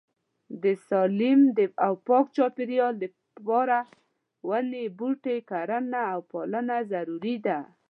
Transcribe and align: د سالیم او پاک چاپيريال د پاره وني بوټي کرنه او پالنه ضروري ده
د 0.63 0.65
سالیم 0.87 1.41
او 1.85 1.93
پاک 2.07 2.25
چاپيريال 2.37 2.93
د 2.99 3.05
پاره 3.45 3.81
وني 4.47 4.85
بوټي 4.97 5.37
کرنه 5.49 6.01
او 6.13 6.19
پالنه 6.31 6.77
ضروري 6.91 7.35
ده 7.45 7.59